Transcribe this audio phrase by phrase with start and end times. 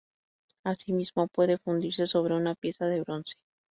[0.63, 3.35] Asimismo puede fundirse sobre una pieza de bronce.